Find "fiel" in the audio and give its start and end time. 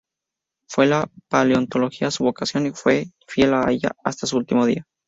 3.27-3.53